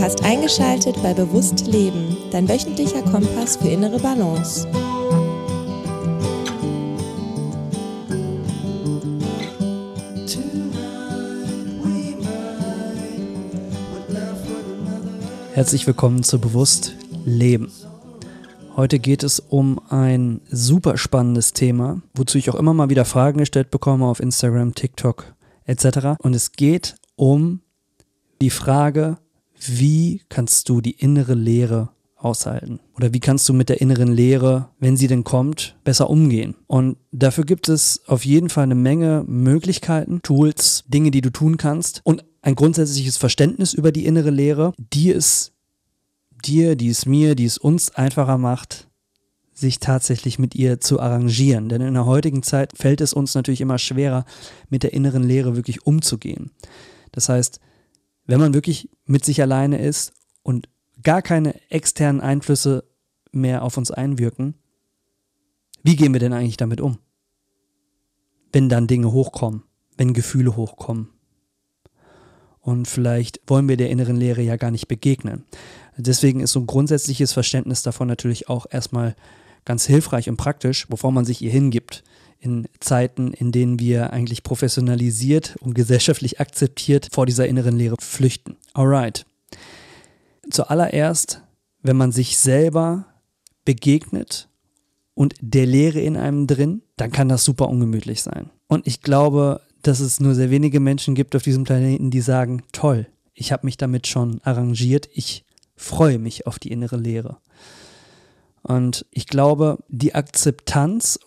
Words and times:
Du 0.00 0.06
hast 0.06 0.24
eingeschaltet 0.24 0.96
bei 1.02 1.12
Bewusst 1.12 1.66
Leben, 1.66 2.16
dein 2.30 2.48
wöchentlicher 2.48 3.02
Kompass 3.02 3.58
für 3.58 3.68
innere 3.68 3.98
Balance. 3.98 4.66
Herzlich 15.52 15.86
willkommen 15.86 16.22
zu 16.22 16.40
Bewusst 16.40 16.94
Leben. 17.26 17.70
Heute 18.76 19.00
geht 19.00 19.22
es 19.22 19.38
um 19.38 19.82
ein 19.90 20.40
super 20.50 20.96
spannendes 20.96 21.52
Thema, 21.52 22.00
wozu 22.14 22.38
ich 22.38 22.48
auch 22.48 22.54
immer 22.54 22.72
mal 22.72 22.88
wieder 22.88 23.04
Fragen 23.04 23.40
gestellt 23.40 23.70
bekomme 23.70 24.06
auf 24.06 24.20
Instagram, 24.20 24.74
TikTok 24.74 25.34
etc. 25.66 26.16
Und 26.20 26.34
es 26.34 26.52
geht 26.52 26.94
um 27.16 27.60
die 28.40 28.48
Frage, 28.48 29.18
wie 29.66 30.22
kannst 30.28 30.68
du 30.68 30.80
die 30.80 30.92
innere 30.92 31.34
Leere 31.34 31.90
aushalten? 32.16 32.80
Oder 32.94 33.12
wie 33.12 33.20
kannst 33.20 33.48
du 33.48 33.52
mit 33.52 33.68
der 33.68 33.80
inneren 33.80 34.12
Leere, 34.12 34.68
wenn 34.78 34.96
sie 34.96 35.06
denn 35.06 35.24
kommt, 35.24 35.76
besser 35.84 36.10
umgehen? 36.10 36.54
Und 36.66 36.96
dafür 37.12 37.44
gibt 37.44 37.68
es 37.68 38.02
auf 38.06 38.24
jeden 38.24 38.48
Fall 38.48 38.64
eine 38.64 38.74
Menge 38.74 39.24
Möglichkeiten, 39.26 40.22
Tools, 40.22 40.84
Dinge, 40.88 41.10
die 41.10 41.20
du 41.20 41.30
tun 41.30 41.56
kannst 41.56 42.00
und 42.04 42.24
ein 42.42 42.54
grundsätzliches 42.54 43.16
Verständnis 43.16 43.74
über 43.74 43.92
die 43.92 44.06
innere 44.06 44.30
Leere, 44.30 44.72
die 44.78 45.10
es 45.10 45.52
dir, 46.44 46.76
die 46.76 46.88
es 46.88 47.06
mir, 47.06 47.34
die 47.34 47.44
es 47.44 47.58
uns 47.58 47.94
einfacher 47.94 48.38
macht, 48.38 48.88
sich 49.52 49.78
tatsächlich 49.78 50.38
mit 50.38 50.54
ihr 50.54 50.80
zu 50.80 51.00
arrangieren. 51.00 51.68
Denn 51.68 51.82
in 51.82 51.94
der 51.94 52.06
heutigen 52.06 52.42
Zeit 52.42 52.72
fällt 52.76 53.02
es 53.02 53.12
uns 53.12 53.34
natürlich 53.34 53.60
immer 53.60 53.78
schwerer, 53.78 54.24
mit 54.70 54.82
der 54.82 54.94
inneren 54.94 55.22
Leere 55.22 55.54
wirklich 55.54 55.86
umzugehen. 55.86 56.50
Das 57.12 57.28
heißt, 57.28 57.60
wenn 58.30 58.40
man 58.40 58.54
wirklich 58.54 58.88
mit 59.06 59.24
sich 59.24 59.42
alleine 59.42 59.78
ist 59.78 60.12
und 60.42 60.68
gar 61.02 61.20
keine 61.20 61.60
externen 61.70 62.20
Einflüsse 62.20 62.84
mehr 63.32 63.62
auf 63.62 63.76
uns 63.76 63.90
einwirken, 63.90 64.54
wie 65.82 65.96
gehen 65.96 66.12
wir 66.12 66.20
denn 66.20 66.32
eigentlich 66.32 66.56
damit 66.56 66.80
um? 66.80 66.98
Wenn 68.52 68.68
dann 68.68 68.86
Dinge 68.86 69.12
hochkommen, 69.12 69.64
wenn 69.96 70.12
Gefühle 70.12 70.56
hochkommen. 70.56 71.08
Und 72.60 72.86
vielleicht 72.86 73.40
wollen 73.46 73.68
wir 73.68 73.76
der 73.76 73.90
inneren 73.90 74.16
Leere 74.16 74.42
ja 74.42 74.56
gar 74.56 74.70
nicht 74.70 74.86
begegnen. 74.86 75.44
Deswegen 75.96 76.40
ist 76.40 76.52
so 76.52 76.60
ein 76.60 76.66
grundsätzliches 76.66 77.32
Verständnis 77.32 77.82
davon 77.82 78.06
natürlich 78.06 78.48
auch 78.48 78.66
erstmal 78.70 79.16
ganz 79.64 79.86
hilfreich 79.86 80.28
und 80.28 80.36
praktisch, 80.36 80.86
bevor 80.88 81.10
man 81.10 81.24
sich 81.24 81.42
ihr 81.42 81.50
hingibt. 81.50 82.04
In 82.40 82.68
Zeiten, 82.80 83.32
in 83.34 83.52
denen 83.52 83.78
wir 83.78 84.12
eigentlich 84.12 84.42
professionalisiert 84.42 85.56
und 85.60 85.74
gesellschaftlich 85.74 86.40
akzeptiert 86.40 87.08
vor 87.12 87.26
dieser 87.26 87.46
inneren 87.46 87.76
Leere 87.76 87.96
flüchten. 88.00 88.56
Alright. 88.72 89.26
Zuallererst, 90.50 91.42
wenn 91.82 91.98
man 91.98 92.12
sich 92.12 92.38
selber 92.38 93.04
begegnet 93.66 94.48
und 95.14 95.34
der 95.40 95.66
Leere 95.66 96.00
in 96.00 96.16
einem 96.16 96.46
drin, 96.46 96.82
dann 96.96 97.12
kann 97.12 97.28
das 97.28 97.44
super 97.44 97.68
ungemütlich 97.68 98.22
sein. 98.22 98.50
Und 98.68 98.86
ich 98.86 99.02
glaube, 99.02 99.60
dass 99.82 100.00
es 100.00 100.18
nur 100.18 100.34
sehr 100.34 100.50
wenige 100.50 100.80
Menschen 100.80 101.14
gibt 101.14 101.36
auf 101.36 101.42
diesem 101.42 101.64
Planeten, 101.64 102.10
die 102.10 102.20
sagen, 102.20 102.62
toll, 102.72 103.06
ich 103.34 103.52
habe 103.52 103.66
mich 103.66 103.76
damit 103.76 104.06
schon 104.06 104.40
arrangiert, 104.44 105.08
ich 105.12 105.44
freue 105.76 106.18
mich 106.18 106.46
auf 106.46 106.58
die 106.58 106.70
innere 106.70 106.96
Leere. 106.96 107.38
Und 108.62 109.06
ich 109.10 109.26
glaube, 109.26 109.78
die 109.88 110.14
Akzeptanz 110.14 111.18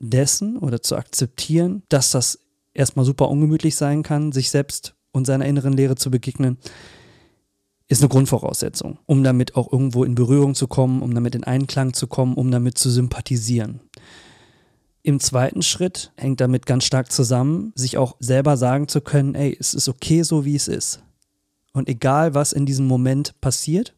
dessen 0.00 0.56
oder 0.58 0.82
zu 0.82 0.96
akzeptieren, 0.96 1.82
dass 1.88 2.10
das 2.10 2.40
erstmal 2.74 3.04
super 3.04 3.28
ungemütlich 3.28 3.76
sein 3.76 4.02
kann, 4.02 4.32
sich 4.32 4.50
selbst 4.50 4.94
und 5.12 5.26
seiner 5.26 5.46
inneren 5.46 5.72
Lehre 5.72 5.96
zu 5.96 6.10
begegnen, 6.10 6.58
ist 7.88 8.02
eine 8.02 8.08
Grundvoraussetzung, 8.08 8.98
um 9.06 9.24
damit 9.24 9.56
auch 9.56 9.72
irgendwo 9.72 10.04
in 10.04 10.14
Berührung 10.14 10.54
zu 10.54 10.68
kommen, 10.68 11.02
um 11.02 11.14
damit 11.14 11.34
in 11.34 11.44
Einklang 11.44 11.94
zu 11.94 12.06
kommen, 12.06 12.34
um 12.34 12.50
damit 12.50 12.78
zu 12.78 12.90
sympathisieren. 12.90 13.80
Im 15.02 15.20
zweiten 15.20 15.62
Schritt 15.62 16.12
hängt 16.16 16.40
damit 16.40 16.66
ganz 16.66 16.84
stark 16.84 17.10
zusammen, 17.10 17.72
sich 17.74 17.96
auch 17.96 18.16
selber 18.20 18.56
sagen 18.56 18.88
zu 18.88 19.00
können, 19.00 19.34
ey, 19.34 19.56
es 19.58 19.72
ist 19.72 19.88
okay 19.88 20.22
so, 20.22 20.44
wie 20.44 20.54
es 20.54 20.68
ist. 20.68 21.02
Und 21.72 21.88
egal, 21.88 22.34
was 22.34 22.52
in 22.52 22.66
diesem 22.66 22.86
Moment 22.86 23.40
passiert, 23.40 23.94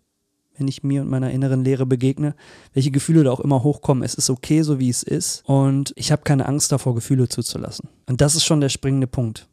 wenn 0.61 0.69
ich 0.69 0.83
mir 0.83 1.01
und 1.01 1.09
meiner 1.09 1.31
inneren 1.31 1.65
Lehre 1.65 1.87
begegne, 1.87 2.35
welche 2.75 2.91
Gefühle 2.91 3.25
da 3.25 3.33
auch 3.33 3.41
immer 3.41 3.65
hochkommen, 3.65 4.05
es 4.05 4.15
ist 4.15 4.31
okay, 4.31 4.63
so 4.63 4.79
wie 4.79 4.91
es 4.91 5.03
ist. 5.03 5.43
Und 5.47 5.93
ich 5.97 6.13
habe 6.13 6.23
keine 6.23 6.47
Angst 6.47 6.71
davor, 6.71 6.95
Gefühle 6.95 7.29
zuzulassen. 7.29 7.89
Und 8.07 8.21
das 8.21 8.35
ist 8.35 8.45
schon 8.45 8.61
der 8.61 8.69
springende 8.69 9.07
Punkt. 9.07 9.49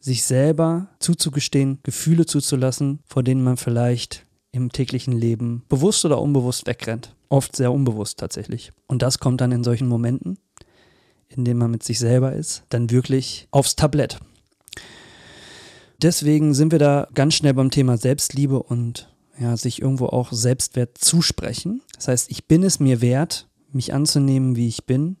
Sich 0.00 0.24
selber 0.24 0.88
zuzugestehen, 0.98 1.78
Gefühle 1.84 2.26
zuzulassen, 2.26 2.98
vor 3.06 3.22
denen 3.22 3.42
man 3.42 3.56
vielleicht 3.56 4.26
im 4.50 4.72
täglichen 4.72 5.12
Leben 5.12 5.62
bewusst 5.68 6.04
oder 6.04 6.20
unbewusst 6.20 6.66
wegrennt. 6.66 7.14
Oft 7.28 7.54
sehr 7.54 7.72
unbewusst 7.72 8.18
tatsächlich. 8.18 8.72
Und 8.86 9.02
das 9.02 9.18
kommt 9.18 9.40
dann 9.40 9.52
in 9.52 9.64
solchen 9.64 9.86
Momenten, 9.86 10.38
in 11.28 11.44
denen 11.44 11.60
man 11.60 11.70
mit 11.70 11.82
sich 11.84 11.98
selber 11.98 12.32
ist, 12.32 12.64
dann 12.70 12.90
wirklich 12.90 13.46
aufs 13.50 13.76
Tablett. 13.76 14.18
Deswegen 16.00 16.54
sind 16.54 16.72
wir 16.72 16.78
da 16.78 17.08
ganz 17.14 17.34
schnell 17.34 17.54
beim 17.54 17.70
Thema 17.70 17.96
Selbstliebe 17.96 18.62
und 18.62 19.08
ja, 19.38 19.56
sich 19.56 19.80
irgendwo 19.82 20.06
auch 20.06 20.32
Selbstwert 20.32 20.98
zusprechen. 20.98 21.82
Das 21.94 22.08
heißt, 22.08 22.30
ich 22.30 22.46
bin 22.46 22.62
es 22.62 22.80
mir 22.80 23.00
wert, 23.00 23.48
mich 23.72 23.94
anzunehmen, 23.94 24.56
wie 24.56 24.68
ich 24.68 24.86
bin. 24.86 25.16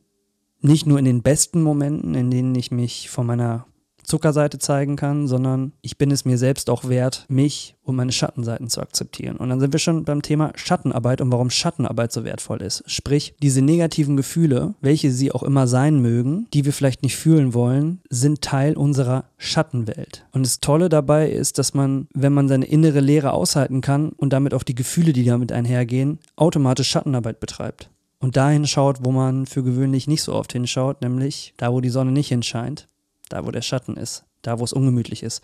Nicht 0.60 0.86
nur 0.86 0.98
in 0.98 1.04
den 1.04 1.22
besten 1.22 1.62
Momenten, 1.62 2.14
in 2.14 2.30
denen 2.30 2.54
ich 2.54 2.70
mich 2.70 3.10
von 3.10 3.26
meiner 3.26 3.66
Zuckerseite 4.08 4.58
zeigen 4.58 4.96
kann, 4.96 5.28
sondern 5.28 5.72
ich 5.82 5.98
bin 5.98 6.10
es 6.10 6.24
mir 6.24 6.38
selbst 6.38 6.70
auch 6.70 6.88
wert, 6.88 7.26
mich 7.28 7.76
und 7.82 7.96
meine 7.96 8.12
Schattenseiten 8.12 8.68
zu 8.68 8.80
akzeptieren. 8.80 9.36
Und 9.36 9.48
dann 9.48 9.60
sind 9.60 9.72
wir 9.72 9.78
schon 9.78 10.04
beim 10.04 10.22
Thema 10.22 10.52
Schattenarbeit 10.56 11.20
und 11.20 11.30
warum 11.30 11.50
Schattenarbeit 11.50 12.12
so 12.12 12.24
wertvoll 12.24 12.62
ist. 12.62 12.82
Sprich, 12.86 13.34
diese 13.42 13.62
negativen 13.62 14.16
Gefühle, 14.16 14.74
welche 14.80 15.10
sie 15.10 15.32
auch 15.32 15.42
immer 15.42 15.66
sein 15.66 16.00
mögen, 16.00 16.46
die 16.52 16.64
wir 16.64 16.72
vielleicht 16.72 17.02
nicht 17.02 17.16
fühlen 17.16 17.54
wollen, 17.54 18.00
sind 18.10 18.42
Teil 18.42 18.76
unserer 18.76 19.24
Schattenwelt. 19.36 20.26
Und 20.32 20.44
das 20.44 20.60
Tolle 20.60 20.88
dabei 20.88 21.30
ist, 21.30 21.58
dass 21.58 21.74
man, 21.74 22.08
wenn 22.14 22.32
man 22.32 22.48
seine 22.48 22.66
innere 22.66 23.00
Leere 23.00 23.32
aushalten 23.32 23.80
kann 23.80 24.10
und 24.10 24.32
damit 24.32 24.54
auch 24.54 24.62
die 24.62 24.74
Gefühle, 24.74 25.12
die 25.12 25.24
damit 25.24 25.52
einhergehen, 25.52 26.18
automatisch 26.36 26.88
Schattenarbeit 26.88 27.40
betreibt 27.40 27.90
und 28.20 28.36
dahin 28.36 28.66
schaut, 28.66 28.98
wo 29.04 29.12
man 29.12 29.46
für 29.46 29.62
gewöhnlich 29.62 30.08
nicht 30.08 30.22
so 30.22 30.34
oft 30.34 30.52
hinschaut, 30.52 31.02
nämlich 31.02 31.54
da, 31.56 31.72
wo 31.72 31.80
die 31.80 31.90
Sonne 31.90 32.12
nicht 32.12 32.28
hinscheint 32.28 32.88
da 33.28 33.44
wo 33.46 33.50
der 33.50 33.62
Schatten 33.62 33.96
ist, 33.96 34.24
da 34.42 34.58
wo 34.58 34.64
es 34.64 34.72
ungemütlich 34.72 35.22
ist. 35.22 35.42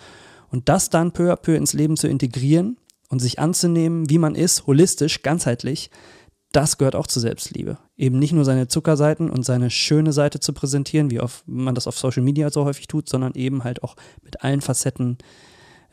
Und 0.50 0.68
das 0.68 0.90
dann 0.90 1.12
peu 1.12 1.32
à 1.32 1.36
peu 1.36 1.56
ins 1.56 1.72
Leben 1.72 1.96
zu 1.96 2.08
integrieren 2.08 2.76
und 3.08 3.20
sich 3.20 3.38
anzunehmen, 3.38 4.08
wie 4.08 4.18
man 4.18 4.34
ist, 4.34 4.66
holistisch, 4.66 5.22
ganzheitlich, 5.22 5.90
das 6.52 6.78
gehört 6.78 6.94
auch 6.94 7.08
zur 7.08 7.22
Selbstliebe. 7.22 7.78
Eben 7.96 8.18
nicht 8.20 8.32
nur 8.32 8.44
seine 8.44 8.68
Zuckerseiten 8.68 9.28
und 9.28 9.44
seine 9.44 9.70
schöne 9.70 10.12
Seite 10.12 10.38
zu 10.38 10.52
präsentieren, 10.52 11.10
wie 11.10 11.18
auf, 11.18 11.42
man 11.46 11.74
das 11.74 11.88
auf 11.88 11.98
Social 11.98 12.22
Media 12.22 12.50
so 12.50 12.64
häufig 12.64 12.86
tut, 12.86 13.08
sondern 13.08 13.34
eben 13.34 13.64
halt 13.64 13.82
auch 13.82 13.96
mit 14.22 14.42
allen 14.42 14.60
Facetten, 14.60 15.18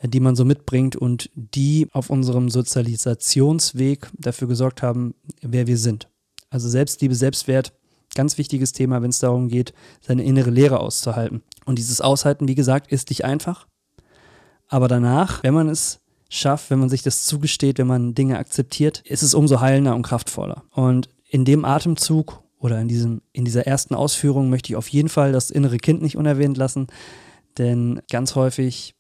äh, 0.02 0.08
die 0.08 0.20
man 0.20 0.36
so 0.36 0.46
mitbringt 0.46 0.96
und 0.96 1.32
die 1.34 1.88
auf 1.92 2.12
unserem 2.12 2.50
Sozialisationsweg 2.50 4.12
dafür 4.14 4.48
gesorgt 4.48 4.84
haben, 4.84 5.16
wer 5.42 5.66
wir 5.66 5.78
sind. 5.78 6.10
Also 6.52 6.70
Selbstliebe, 6.70 7.16
Selbstwert 7.16 7.74
Ganz 8.14 8.38
wichtiges 8.38 8.74
Thema, 8.74 9.02
wenn 9.02 9.10
es 9.10 9.20
darum 9.20 9.48
geht, 9.48 9.74
seine 10.02 10.24
innere 10.24 10.50
Lehre 10.50 10.82
auszuhalten. 10.82 11.44
Und 11.66 11.78
dieses 11.78 12.02
Aushalten, 12.02 12.48
wie 12.48 12.56
gesagt, 12.56 12.92
ist 12.92 13.10
nicht 13.10 13.26
einfach. 13.26 13.68
Aber 14.68 14.88
danach, 14.88 15.44
wenn 15.44 15.54
man 15.54 15.70
es 15.70 16.00
schafft, 16.30 16.70
wenn 16.70 16.80
man 16.80 16.90
sich 16.90 17.04
das 17.04 17.26
zugesteht, 17.26 17.78
wenn 17.78 17.88
man 17.88 18.16
Dinge 18.16 18.40
akzeptiert, 18.40 19.02
ist 19.06 19.22
es 19.22 19.34
umso 19.34 19.60
heilender 19.60 19.96
und 19.96 20.04
kraftvoller. 20.04 20.64
Und 20.72 21.10
in 21.28 21.46
dem 21.46 21.66
Atemzug 21.66 22.42
oder 22.58 22.80
in, 22.80 22.88
diesem, 22.88 23.22
in 23.34 23.44
dieser 23.44 23.68
ersten 23.68 23.96
Ausführung 23.96 24.50
möchte 24.50 24.72
ich 24.72 24.78
auf 24.78 24.88
jeden 24.88 25.10
Fall 25.10 25.32
das 25.32 25.52
innere 25.52 25.78
Kind 25.78 26.02
nicht 26.02 26.16
unerwähnt 26.16 26.58
lassen, 26.58 26.88
denn 27.58 28.02
ganz 28.10 28.36
häufig 28.36 28.96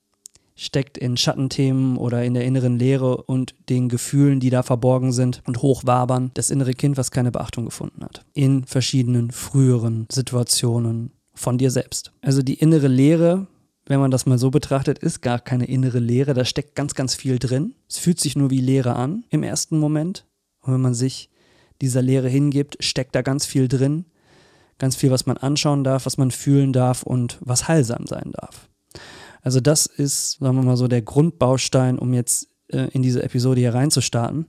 steckt 0.55 0.97
in 0.97 1.17
Schattenthemen 1.17 1.97
oder 1.97 2.23
in 2.23 2.33
der 2.33 2.43
inneren 2.43 2.77
Leere 2.77 3.23
und 3.23 3.55
den 3.69 3.87
Gefühlen, 3.87 4.39
die 4.39 4.49
da 4.49 4.61
verborgen 4.61 5.11
sind 5.11 5.41
und 5.47 5.61
hochwabern, 5.61 6.31
das 6.33 6.49
innere 6.49 6.73
Kind, 6.73 6.97
was 6.97 7.11
keine 7.11 7.31
Beachtung 7.31 7.65
gefunden 7.65 8.03
hat. 8.03 8.25
In 8.33 8.65
verschiedenen 8.65 9.31
früheren 9.31 10.07
Situationen 10.11 11.11
von 11.33 11.57
dir 11.57 11.71
selbst. 11.71 12.11
Also 12.21 12.41
die 12.41 12.55
innere 12.55 12.87
Leere, 12.87 13.47
wenn 13.85 13.99
man 13.99 14.11
das 14.11 14.25
mal 14.25 14.37
so 14.37 14.51
betrachtet, 14.51 14.99
ist 14.99 15.21
gar 15.21 15.39
keine 15.39 15.65
innere 15.65 15.99
Leere, 15.99 16.33
da 16.33 16.45
steckt 16.45 16.75
ganz, 16.75 16.95
ganz 16.95 17.15
viel 17.15 17.39
drin. 17.39 17.75
Es 17.89 17.97
fühlt 17.97 18.19
sich 18.19 18.35
nur 18.35 18.49
wie 18.49 18.61
Leere 18.61 18.95
an 18.95 19.25
im 19.29 19.43
ersten 19.43 19.79
Moment. 19.79 20.25
Und 20.61 20.73
wenn 20.73 20.81
man 20.81 20.93
sich 20.93 21.29
dieser 21.81 22.01
Leere 22.01 22.29
hingibt, 22.29 22.77
steckt 22.83 23.15
da 23.15 23.21
ganz 23.21 23.45
viel 23.45 23.67
drin. 23.67 24.05
Ganz 24.77 24.95
viel, 24.95 25.11
was 25.11 25.25
man 25.25 25.37
anschauen 25.37 25.83
darf, 25.83 26.05
was 26.05 26.17
man 26.17 26.31
fühlen 26.31 26.73
darf 26.73 27.03
und 27.03 27.37
was 27.41 27.67
heilsam 27.67 28.07
sein 28.07 28.31
darf. 28.33 28.67
Also 29.41 29.59
das 29.59 29.85
ist, 29.85 30.39
sagen 30.39 30.55
wir 30.55 30.63
mal 30.63 30.77
so, 30.77 30.87
der 30.87 31.01
Grundbaustein, 31.01 31.97
um 31.97 32.13
jetzt 32.13 32.47
äh, 32.67 32.87
in 32.91 33.01
diese 33.01 33.23
Episode 33.23 33.59
hier 33.59 33.73
reinzustarten. 33.73 34.45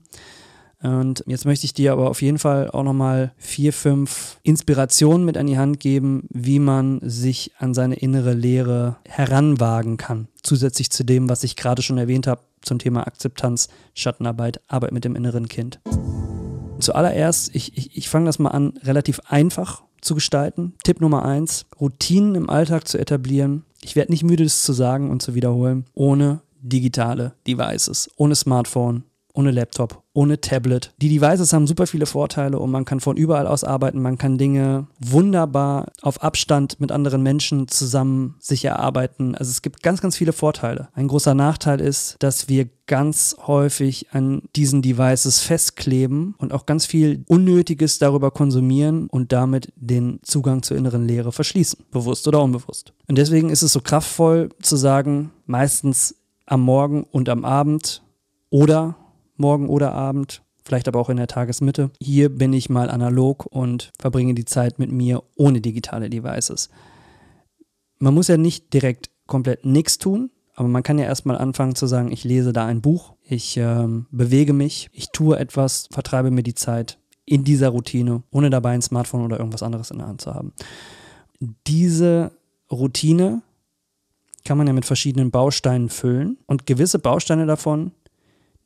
Und 0.83 1.23
jetzt 1.27 1.45
möchte 1.45 1.65
ich 1.65 1.73
dir 1.73 1.93
aber 1.93 2.09
auf 2.09 2.21
jeden 2.21 2.39
Fall 2.39 2.69
auch 2.69 2.83
nochmal 2.83 3.31
vier, 3.37 3.71
fünf 3.71 4.37
Inspirationen 4.43 5.25
mit 5.25 5.37
an 5.37 5.47
die 5.47 5.57
Hand 5.57 5.79
geben, 5.79 6.27
wie 6.29 6.59
man 6.59 6.99
sich 7.01 7.51
an 7.57 7.73
seine 7.73 7.95
innere 7.95 8.33
Lehre 8.33 8.97
heranwagen 9.07 9.95
kann. 9.95 10.27
Zusätzlich 10.43 10.91
zu 10.91 11.05
dem, 11.05 11.29
was 11.29 11.45
ich 11.45 11.55
gerade 11.55 11.81
schon 11.81 11.97
erwähnt 11.97 12.27
habe 12.27 12.41
zum 12.61 12.79
Thema 12.79 13.07
Akzeptanz, 13.07 13.69
Schattenarbeit, 13.93 14.59
Arbeit 14.67 14.91
mit 14.91 15.05
dem 15.05 15.15
inneren 15.15 15.47
Kind. 15.47 15.79
Zuallererst, 16.79 17.55
ich, 17.55 17.77
ich, 17.77 17.97
ich 17.97 18.09
fange 18.09 18.25
das 18.25 18.39
mal 18.39 18.49
an, 18.49 18.73
relativ 18.83 19.21
einfach 19.27 19.83
zu 20.01 20.15
gestalten. 20.15 20.73
Tipp 20.83 20.99
Nummer 20.99 21.23
eins, 21.23 21.65
Routinen 21.79 22.35
im 22.35 22.49
Alltag 22.49 22.89
zu 22.89 22.97
etablieren. 22.97 23.63
Ich 23.81 23.95
werde 23.95 24.11
nicht 24.11 24.23
müde, 24.23 24.43
das 24.43 24.63
zu 24.63 24.73
sagen 24.73 25.09
und 25.09 25.21
zu 25.21 25.33
wiederholen, 25.33 25.85
ohne 25.93 26.41
digitale 26.61 27.33
Devices, 27.47 28.09
ohne 28.17 28.35
Smartphone, 28.35 29.03
ohne 29.33 29.51
Laptop, 29.51 30.02
ohne 30.13 30.39
Tablet. 30.39 30.93
Die 31.01 31.09
Devices 31.09 31.53
haben 31.53 31.67
super 31.67 31.87
viele 31.87 32.05
Vorteile 32.05 32.59
und 32.59 32.71
man 32.71 32.85
kann 32.85 32.99
von 32.99 33.17
überall 33.17 33.47
aus 33.47 33.63
arbeiten. 33.63 34.01
Man 34.01 34.17
kann 34.17 34.37
Dinge 34.37 34.87
wunderbar 34.99 35.91
auf 36.01 36.21
Abstand 36.21 36.79
mit 36.79 36.91
anderen 36.91 37.23
Menschen 37.23 37.67
zusammen 37.67 38.35
sich 38.39 38.63
erarbeiten. 38.63 39.35
Also 39.35 39.49
es 39.49 39.61
gibt 39.61 39.81
ganz, 39.81 40.01
ganz 40.01 40.15
viele 40.15 40.33
Vorteile. 40.33 40.89
Ein 40.93 41.07
großer 41.07 41.33
Nachteil 41.33 41.81
ist, 41.81 42.17
dass 42.19 42.47
wir 42.47 42.69
ganz 42.85 43.35
häufig 43.47 44.07
an 44.11 44.43
diesen 44.55 44.81
Devices 44.81 45.39
festkleben 45.39 46.35
und 46.37 46.53
auch 46.53 46.65
ganz 46.65 46.85
viel 46.85 47.23
Unnötiges 47.27 47.97
darüber 47.97 48.29
konsumieren 48.29 49.07
und 49.07 49.31
damit 49.31 49.71
den 49.75 50.19
Zugang 50.21 50.61
zur 50.63 50.77
inneren 50.77 51.07
Lehre 51.07 51.31
verschließen, 51.31 51.85
bewusst 51.91 52.27
oder 52.27 52.43
unbewusst. 52.43 52.93
Und 53.07 53.17
deswegen 53.17 53.49
ist 53.49 53.63
es 53.63 53.73
so 53.73 53.81
kraftvoll 53.81 54.49
zu 54.61 54.75
sagen, 54.75 55.31
meistens 55.45 56.15
am 56.45 56.61
Morgen 56.61 57.03
und 57.03 57.29
am 57.29 57.45
Abend 57.45 58.03
oder 58.49 58.95
morgen 59.37 59.69
oder 59.69 59.93
Abend, 59.93 60.43
vielleicht 60.63 60.87
aber 60.87 60.99
auch 60.99 61.09
in 61.09 61.17
der 61.17 61.27
Tagesmitte. 61.27 61.91
Hier 61.99 62.29
bin 62.29 62.53
ich 62.53 62.69
mal 62.69 62.89
analog 62.89 63.45
und 63.45 63.91
verbringe 63.99 64.33
die 64.33 64.45
Zeit 64.45 64.79
mit 64.79 64.91
mir 64.91 65.23
ohne 65.35 65.61
digitale 65.61 66.09
Devices. 66.09 66.69
Man 67.99 68.13
muss 68.13 68.27
ja 68.27 68.37
nicht 68.37 68.73
direkt 68.73 69.09
komplett 69.27 69.65
nichts 69.65 69.97
tun, 69.97 70.29
aber 70.55 70.67
man 70.67 70.83
kann 70.83 70.99
ja 70.99 71.05
erstmal 71.05 71.37
anfangen 71.37 71.75
zu 71.75 71.87
sagen, 71.87 72.11
ich 72.11 72.23
lese 72.23 72.53
da 72.53 72.65
ein 72.65 72.81
Buch, 72.81 73.13
ich 73.23 73.57
ähm, 73.57 74.07
bewege 74.11 74.53
mich, 74.53 74.89
ich 74.93 75.09
tue 75.09 75.37
etwas, 75.37 75.87
vertreibe 75.91 76.31
mir 76.31 76.43
die 76.43 76.53
Zeit 76.53 76.99
in 77.25 77.43
dieser 77.43 77.69
Routine, 77.69 78.23
ohne 78.31 78.49
dabei 78.49 78.71
ein 78.71 78.81
Smartphone 78.81 79.23
oder 79.23 79.39
irgendwas 79.39 79.63
anderes 79.63 79.91
in 79.91 79.99
der 79.99 80.07
Hand 80.07 80.21
zu 80.21 80.33
haben. 80.33 80.53
Diese 81.67 82.31
Routine 82.71 83.41
kann 84.45 84.57
man 84.57 84.67
ja 84.67 84.73
mit 84.73 84.85
verschiedenen 84.85 85.31
Bausteinen 85.31 85.89
füllen 85.89 86.37
und 86.45 86.65
gewisse 86.65 86.99
Bausteine 86.99 87.45
davon 87.45 87.91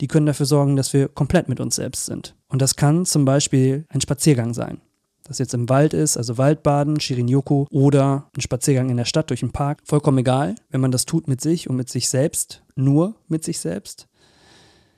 die 0.01 0.07
können 0.07 0.25
dafür 0.25 0.45
sorgen, 0.45 0.75
dass 0.75 0.93
wir 0.93 1.07
komplett 1.07 1.49
mit 1.49 1.59
uns 1.59 1.75
selbst 1.75 2.05
sind. 2.05 2.35
Und 2.47 2.61
das 2.61 2.75
kann 2.75 3.05
zum 3.05 3.25
Beispiel 3.25 3.85
ein 3.89 4.01
Spaziergang 4.01 4.53
sein. 4.53 4.81
Das 5.23 5.39
jetzt 5.39 5.53
im 5.53 5.67
Wald 5.67 5.93
ist, 5.93 6.15
also 6.15 6.37
Waldbaden, 6.37 6.99
Shirin-Yoku 6.99 7.65
oder 7.69 8.29
ein 8.35 8.41
Spaziergang 8.41 8.89
in 8.89 8.97
der 8.97 9.05
Stadt 9.05 9.29
durch 9.29 9.41
den 9.41 9.51
Park. 9.51 9.81
Vollkommen 9.83 10.19
egal, 10.19 10.55
wenn 10.69 10.79
man 10.79 10.91
das 10.91 11.05
tut 11.05 11.27
mit 11.27 11.41
sich 11.41 11.69
und 11.69 11.75
mit 11.75 11.89
sich 11.89 12.07
selbst, 12.07 12.63
nur 12.75 13.15
mit 13.27 13.43
sich 13.43 13.59
selbst, 13.59 14.07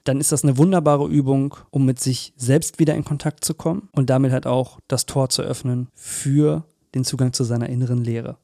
dann 0.03 0.19
ist 0.19 0.31
das 0.31 0.43
eine 0.43 0.57
wunderbare 0.57 1.07
Übung, 1.07 1.55
um 1.71 1.85
mit 1.85 1.99
sich 1.99 2.33
selbst 2.37 2.79
wieder 2.79 2.95
in 2.95 3.05
Kontakt 3.05 3.43
zu 3.43 3.53
kommen 3.55 3.89
und 3.93 4.09
damit 4.09 4.31
halt 4.31 4.45
auch 4.45 4.79
das 4.87 5.05
Tor 5.07 5.29
zu 5.29 5.41
öffnen 5.41 5.87
für 5.95 6.63
den 6.93 7.03
Zugang 7.03 7.33
zu 7.33 7.43
seiner 7.43 7.69
inneren 7.69 8.03
Lehre. 8.03 8.37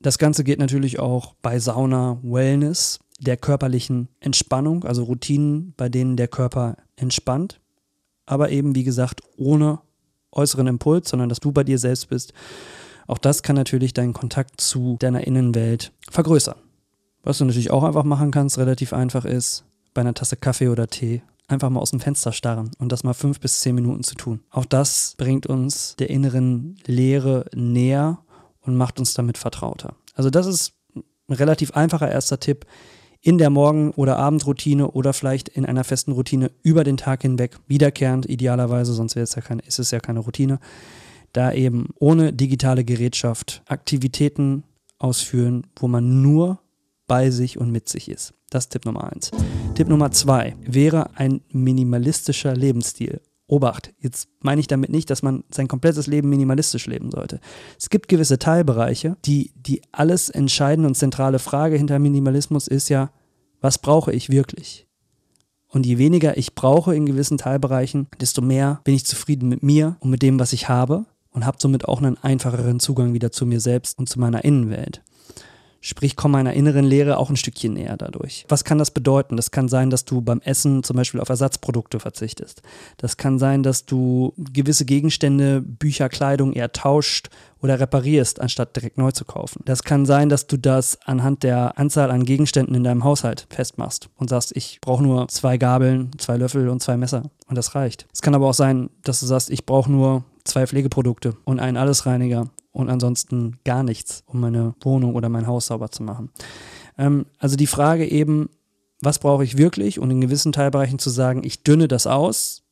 Das 0.00 0.18
Ganze 0.18 0.44
geht 0.44 0.58
natürlich 0.58 0.98
auch 0.98 1.34
bei 1.42 1.58
Sauna, 1.58 2.18
Wellness, 2.22 3.00
der 3.20 3.36
körperlichen 3.36 4.08
Entspannung, 4.20 4.84
also 4.84 5.04
Routinen, 5.04 5.74
bei 5.76 5.88
denen 5.88 6.16
der 6.16 6.28
Körper 6.28 6.76
entspannt, 6.96 7.60
aber 8.26 8.50
eben 8.50 8.74
wie 8.74 8.84
gesagt 8.84 9.22
ohne 9.36 9.80
äußeren 10.32 10.66
Impuls, 10.66 11.08
sondern 11.08 11.28
dass 11.28 11.40
du 11.40 11.52
bei 11.52 11.64
dir 11.64 11.78
selbst 11.78 12.08
bist. 12.08 12.32
Auch 13.06 13.18
das 13.18 13.42
kann 13.42 13.56
natürlich 13.56 13.92
deinen 13.92 14.14
Kontakt 14.14 14.60
zu 14.60 14.96
deiner 14.98 15.26
Innenwelt 15.26 15.92
vergrößern. 16.10 16.56
Was 17.22 17.38
du 17.38 17.44
natürlich 17.44 17.70
auch 17.70 17.84
einfach 17.84 18.04
machen 18.04 18.30
kannst, 18.30 18.58
relativ 18.58 18.92
einfach 18.92 19.24
ist, 19.24 19.64
bei 19.92 20.00
einer 20.00 20.14
Tasse 20.14 20.36
Kaffee 20.36 20.68
oder 20.68 20.88
Tee 20.88 21.22
einfach 21.46 21.70
mal 21.70 21.80
aus 21.80 21.90
dem 21.90 22.00
Fenster 22.00 22.32
starren 22.32 22.70
und 22.78 22.90
das 22.90 23.04
mal 23.04 23.14
fünf 23.14 23.40
bis 23.40 23.60
zehn 23.60 23.74
Minuten 23.74 24.02
zu 24.02 24.14
tun. 24.14 24.40
Auch 24.50 24.64
das 24.64 25.14
bringt 25.18 25.46
uns 25.46 25.96
der 25.96 26.10
inneren 26.10 26.76
Leere 26.86 27.46
näher 27.54 28.18
und 28.60 28.76
macht 28.76 28.98
uns 28.98 29.14
damit 29.14 29.38
vertrauter. 29.38 29.94
Also 30.14 30.30
das 30.30 30.46
ist 30.46 30.72
ein 30.94 31.34
relativ 31.34 31.72
einfacher 31.72 32.10
erster 32.10 32.40
Tipp, 32.40 32.66
in 33.24 33.38
der 33.38 33.48
Morgen- 33.48 33.90
oder 33.92 34.18
Abendroutine 34.18 34.90
oder 34.90 35.14
vielleicht 35.14 35.48
in 35.48 35.64
einer 35.64 35.82
festen 35.82 36.12
Routine 36.12 36.50
über 36.62 36.84
den 36.84 36.98
Tag 36.98 37.22
hinweg 37.22 37.56
wiederkehrend, 37.66 38.28
idealerweise, 38.28 38.92
sonst 38.92 39.16
wäre 39.16 39.24
es 39.24 39.34
ja 39.34 39.40
keine, 39.40 39.62
ist 39.62 39.78
es 39.78 39.90
ja 39.90 39.98
keine 39.98 40.20
Routine, 40.20 40.60
da 41.32 41.50
eben 41.50 41.88
ohne 41.98 42.34
digitale 42.34 42.84
Gerätschaft 42.84 43.62
Aktivitäten 43.66 44.62
ausführen, 44.98 45.66
wo 45.76 45.88
man 45.88 46.20
nur 46.20 46.58
bei 47.06 47.30
sich 47.30 47.58
und 47.58 47.72
mit 47.72 47.88
sich 47.88 48.10
ist. 48.10 48.34
Das 48.50 48.64
ist 48.64 48.70
Tipp 48.70 48.84
Nummer 48.84 49.10
eins. 49.10 49.30
Tipp 49.74 49.88
Nummer 49.88 50.10
zwei 50.10 50.54
wäre 50.60 51.16
ein 51.16 51.40
minimalistischer 51.50 52.54
Lebensstil. 52.54 53.22
Obacht, 53.46 53.92
jetzt 53.98 54.28
meine 54.40 54.60
ich 54.60 54.68
damit 54.68 54.90
nicht, 54.90 55.10
dass 55.10 55.22
man 55.22 55.44
sein 55.50 55.68
komplettes 55.68 56.06
Leben 56.06 56.30
minimalistisch 56.30 56.86
leben 56.86 57.10
sollte. 57.10 57.40
Es 57.78 57.90
gibt 57.90 58.08
gewisse 58.08 58.38
Teilbereiche, 58.38 59.16
die 59.24 59.52
die 59.54 59.82
alles 59.92 60.30
entscheidende 60.30 60.88
und 60.88 60.94
zentrale 60.94 61.38
Frage 61.38 61.76
hinter 61.76 61.98
Minimalismus 61.98 62.68
ist 62.68 62.88
ja, 62.88 63.10
was 63.60 63.78
brauche 63.78 64.12
ich 64.12 64.30
wirklich? 64.30 64.86
Und 65.68 65.84
je 65.84 65.98
weniger 65.98 66.38
ich 66.38 66.54
brauche 66.54 66.94
in 66.94 67.04
gewissen 67.04 67.36
Teilbereichen, 67.36 68.06
desto 68.20 68.40
mehr 68.40 68.80
bin 68.84 68.94
ich 68.94 69.04
zufrieden 69.04 69.48
mit 69.48 69.62
mir 69.62 69.96
und 70.00 70.08
mit 70.08 70.22
dem, 70.22 70.38
was 70.38 70.52
ich 70.52 70.68
habe 70.68 71.04
und 71.30 71.44
habe 71.44 71.58
somit 71.60 71.86
auch 71.86 72.00
einen 72.00 72.16
einfacheren 72.16 72.80
Zugang 72.80 73.12
wieder 73.12 73.32
zu 73.32 73.44
mir 73.44 73.60
selbst 73.60 73.98
und 73.98 74.08
zu 74.08 74.20
meiner 74.20 74.44
Innenwelt. 74.44 75.02
Sprich, 75.86 76.16
komm 76.16 76.30
meiner 76.30 76.54
inneren 76.54 76.86
Lehre 76.86 77.18
auch 77.18 77.28
ein 77.28 77.36
Stückchen 77.36 77.74
näher 77.74 77.98
dadurch. 77.98 78.46
Was 78.48 78.64
kann 78.64 78.78
das 78.78 78.90
bedeuten? 78.90 79.36
Das 79.36 79.50
kann 79.50 79.68
sein, 79.68 79.90
dass 79.90 80.06
du 80.06 80.22
beim 80.22 80.40
Essen 80.40 80.82
zum 80.82 80.96
Beispiel 80.96 81.20
auf 81.20 81.28
Ersatzprodukte 81.28 82.00
verzichtest. 82.00 82.62
Das 82.96 83.18
kann 83.18 83.38
sein, 83.38 83.62
dass 83.62 83.84
du 83.84 84.32
gewisse 84.38 84.86
Gegenstände, 84.86 85.60
Bücher, 85.60 86.08
Kleidung 86.08 86.54
eher 86.54 86.72
tauscht 86.72 87.28
oder 87.60 87.78
reparierst, 87.78 88.40
anstatt 88.40 88.74
direkt 88.74 88.96
neu 88.96 89.12
zu 89.12 89.26
kaufen. 89.26 89.60
Das 89.66 89.82
kann 89.82 90.06
sein, 90.06 90.30
dass 90.30 90.46
du 90.46 90.56
das 90.56 90.98
anhand 91.04 91.42
der 91.42 91.78
Anzahl 91.78 92.10
an 92.10 92.24
Gegenständen 92.24 92.74
in 92.74 92.82
deinem 92.82 93.04
Haushalt 93.04 93.46
festmachst 93.50 94.08
und 94.16 94.30
sagst, 94.30 94.56
ich 94.56 94.78
brauche 94.80 95.02
nur 95.02 95.28
zwei 95.28 95.58
Gabeln, 95.58 96.12
zwei 96.16 96.38
Löffel 96.38 96.70
und 96.70 96.82
zwei 96.82 96.96
Messer 96.96 97.24
und 97.46 97.58
das 97.58 97.74
reicht. 97.74 98.06
Es 98.10 98.22
kann 98.22 98.34
aber 98.34 98.48
auch 98.48 98.54
sein, 98.54 98.88
dass 99.02 99.20
du 99.20 99.26
sagst, 99.26 99.50
ich 99.50 99.66
brauche 99.66 99.92
nur 99.92 100.24
zwei 100.44 100.66
Pflegeprodukte 100.66 101.36
und 101.44 101.60
einen 101.60 101.76
Allesreiniger 101.76 102.48
und 102.74 102.90
ansonsten 102.90 103.56
gar 103.64 103.82
nichts, 103.84 104.24
um 104.26 104.40
meine 104.40 104.74
Wohnung 104.80 105.14
oder 105.14 105.28
mein 105.28 105.46
Haus 105.46 105.66
sauber 105.66 105.90
zu 105.90 106.02
machen. 106.02 106.30
Ähm, 106.98 107.26
also 107.38 107.56
die 107.56 107.68
Frage 107.68 108.06
eben, 108.06 108.50
was 109.00 109.20
brauche 109.20 109.44
ich 109.44 109.56
wirklich 109.56 109.98
und 110.00 110.10
in 110.10 110.20
gewissen 110.20 110.52
Teilbereichen 110.52 110.98
zu 110.98 111.08
sagen, 111.08 111.42
ich 111.44 111.62
dünne 111.62 111.88
das 111.88 112.06
aus. 112.06 112.64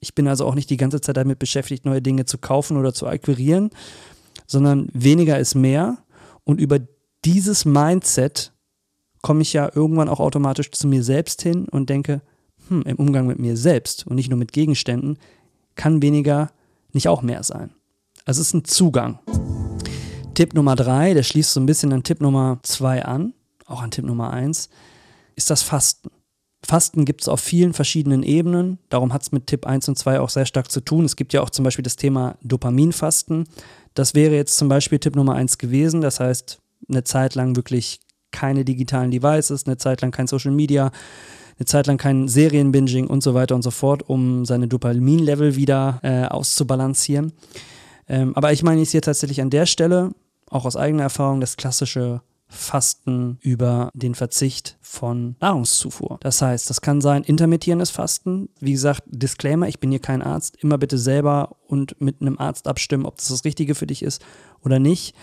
Ich 0.00 0.14
bin 0.14 0.28
also 0.28 0.44
auch 0.44 0.54
nicht 0.54 0.68
die 0.68 0.76
ganze 0.76 1.00
Zeit 1.00 1.16
damit 1.16 1.38
beschäftigt, 1.38 1.86
neue 1.86 2.02
Dinge 2.02 2.26
zu 2.26 2.36
kaufen 2.36 2.76
oder 2.76 2.92
zu 2.92 3.06
akquirieren, 3.06 3.70
sondern 4.46 4.88
weniger 4.92 5.38
ist 5.38 5.54
mehr. 5.54 5.98
Und 6.44 6.60
über 6.60 6.80
dieses 7.24 7.64
Mindset 7.64 8.52
komme 9.22 9.42
ich 9.42 9.54
ja 9.54 9.70
irgendwann 9.74 10.08
auch 10.10 10.20
automatisch 10.20 10.70
zu 10.72 10.86
mir 10.86 11.02
selbst 11.02 11.40
hin 11.40 11.68
und 11.70 11.88
denke, 11.88 12.20
hm, 12.68 12.82
im 12.82 12.96
Umgang 12.96 13.26
mit 13.26 13.38
mir 13.38 13.56
selbst 13.56 14.06
und 14.06 14.16
nicht 14.16 14.28
nur 14.28 14.38
mit 14.38 14.52
Gegenständen, 14.52 15.18
kann 15.74 16.02
weniger 16.02 16.50
nicht 16.92 17.08
auch 17.08 17.22
mehr 17.22 17.42
sein. 17.44 17.70
Also 18.24 18.40
es 18.40 18.48
ist 18.48 18.54
ein 18.54 18.64
Zugang. 18.64 19.18
Tipp 20.34 20.54
Nummer 20.54 20.76
drei, 20.76 21.14
der 21.14 21.22
schließt 21.22 21.52
so 21.52 21.60
ein 21.60 21.66
bisschen 21.66 21.92
an 21.92 22.04
Tipp 22.04 22.20
Nummer 22.20 22.58
zwei 22.62 23.04
an, 23.04 23.34
auch 23.66 23.82
an 23.82 23.90
Tipp 23.90 24.04
Nummer 24.04 24.32
eins, 24.32 24.70
ist 25.36 25.50
das 25.50 25.62
Fasten. 25.62 26.10
Fasten 26.64 27.04
gibt 27.04 27.22
es 27.22 27.28
auf 27.28 27.40
vielen 27.40 27.72
verschiedenen 27.72 28.22
Ebenen. 28.22 28.78
Darum 28.88 29.12
hat 29.12 29.22
es 29.22 29.32
mit 29.32 29.48
Tipp 29.48 29.66
1 29.66 29.88
und 29.88 29.98
2 29.98 30.20
auch 30.20 30.28
sehr 30.28 30.46
stark 30.46 30.70
zu 30.70 30.80
tun. 30.80 31.04
Es 31.04 31.16
gibt 31.16 31.32
ja 31.32 31.42
auch 31.42 31.50
zum 31.50 31.64
Beispiel 31.64 31.82
das 31.82 31.96
Thema 31.96 32.36
Dopaminfasten. 32.42 33.48
Das 33.94 34.14
wäre 34.14 34.36
jetzt 34.36 34.56
zum 34.56 34.68
Beispiel 34.68 35.00
Tipp 35.00 35.16
Nummer 35.16 35.34
1 35.34 35.58
gewesen. 35.58 36.00
Das 36.02 36.20
heißt, 36.20 36.60
eine 36.88 37.02
Zeit 37.02 37.34
lang 37.34 37.56
wirklich 37.56 37.98
keine 38.30 38.64
digitalen 38.64 39.10
Devices, 39.10 39.66
eine 39.66 39.76
Zeit 39.76 40.02
lang 40.02 40.12
kein 40.12 40.28
Social 40.28 40.52
Media, 40.52 40.92
eine 41.58 41.66
Zeit 41.66 41.88
lang 41.88 41.98
kein 41.98 42.28
Serienbinging 42.28 43.08
und 43.08 43.24
so 43.24 43.34
weiter 43.34 43.56
und 43.56 43.62
so 43.62 43.72
fort, 43.72 44.08
um 44.08 44.44
seine 44.44 44.68
Dopaminlevel 44.68 45.56
wieder 45.56 45.98
äh, 46.02 46.26
auszubalancieren. 46.26 47.32
Ähm, 48.08 48.36
aber 48.36 48.52
ich 48.52 48.62
meine 48.62 48.80
jetzt 48.80 48.92
hier 48.92 49.02
tatsächlich 49.02 49.40
an 49.40 49.50
der 49.50 49.66
Stelle, 49.66 50.12
auch 50.50 50.64
aus 50.64 50.76
eigener 50.76 51.04
Erfahrung, 51.04 51.40
das 51.40 51.56
klassische 51.56 52.22
Fasten 52.52 53.38
über 53.40 53.90
den 53.94 54.14
Verzicht 54.14 54.76
von 54.82 55.36
Nahrungszufuhr. 55.40 56.18
Das 56.20 56.42
heißt, 56.42 56.68
das 56.68 56.82
kann 56.82 57.00
sein 57.00 57.24
intermittierendes 57.24 57.90
Fasten. 57.90 58.50
Wie 58.60 58.72
gesagt, 58.72 59.04
Disclaimer, 59.06 59.68
ich 59.68 59.80
bin 59.80 59.90
hier 59.90 60.00
kein 60.00 60.22
Arzt. 60.22 60.56
Immer 60.62 60.76
bitte 60.76 60.98
selber 60.98 61.56
und 61.66 61.98
mit 62.00 62.20
einem 62.20 62.38
Arzt 62.38 62.68
abstimmen, 62.68 63.06
ob 63.06 63.16
das 63.16 63.28
das 63.28 63.44
Richtige 63.44 63.74
für 63.74 63.86
dich 63.86 64.02
ist 64.02 64.22
oder 64.62 64.78
nicht. 64.78 65.16